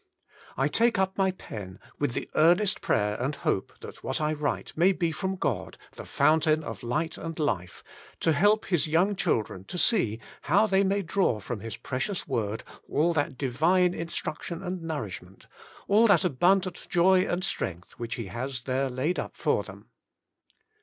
I 0.57 0.67
take 0.67 0.97
up 0.97 1.15
my 1.15 1.29
pen 1.29 1.77
with 1.99 2.13
the 2.13 2.27
earnest 2.33 2.81
prayer 2.81 3.21
and 3.21 3.35
hope 3.35 3.71
that 3.81 4.01
what 4.03 4.19
I 4.19 4.33
write 4.33 4.73
may 4.75 4.93
be 4.93 5.11
from 5.11 5.35
God, 5.35 5.77
the 5.91 6.05
fountain 6.05 6.63
of 6.63 6.81
Light 6.81 7.19
and 7.19 7.37
Life, 7.37 7.83
to 8.21 8.33
help 8.33 8.65
His 8.65 8.87
young 8.87 9.15
children 9.15 9.63
to 9.65 9.77
see 9.77 10.19
how 10.49 10.65
they 10.65 10.83
may 10.83 11.03
draw 11.03 11.39
from 11.39 11.59
His 11.59 11.77
precious 11.77 12.27
Word 12.27 12.63
all 12.89 13.13
that 13.13 13.37
Divine 13.37 13.93
instruction 13.93 14.63
and 14.63 14.81
nourishment, 14.81 15.45
all 15.87 16.07
that 16.07 16.23
abundant 16.25 16.87
joy 16.89 17.21
and 17.31 17.43
strength 17.43 17.91
which 17.99 18.15
He 18.15 18.25
has 18.25 18.61
there 18.63 18.89
laid 18.89 19.19
up 19.19 19.35
for 19.35 19.61
them. 19.61 19.91